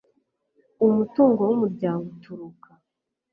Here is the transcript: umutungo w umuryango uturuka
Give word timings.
umutungo 0.85 1.41
w 1.49 1.51
umuryango 1.55 2.05
uturuka 2.15 2.69